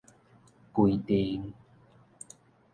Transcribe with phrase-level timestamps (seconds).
[0.73, 1.53] 規陣